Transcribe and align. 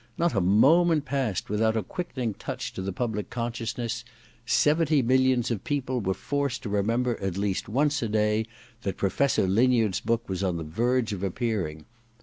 Not 0.17 0.33
a 0.33 0.41
moment 0.41 1.05
passed 1.05 1.47
without 1.47 1.77
a 1.77 1.83
quickening 1.83 2.33
touch 2.33 2.73
to 2.73 2.81
the 2.81 2.91
public 2.91 3.29
con 3.29 3.51
sciousness: 3.51 4.03
seventy 4.47 5.03
millions 5.03 5.51
of 5.51 5.63
people 5.63 6.01
were 6.01 6.15
forced 6.15 6.63
to 6.63 6.69
remember 6.69 7.19
at 7.21 7.37
least 7.37 7.69
once 7.69 8.01
a 8.01 8.09
day 8.09 8.47
that 8.81 8.97
Professor 8.97 9.45
Linyard's 9.47 9.99
book 9.99 10.27
was 10.27 10.41
on 10.43 10.57
the 10.57 10.63
verge 10.63 11.13
of 11.13 11.21
appearing. 11.21 11.85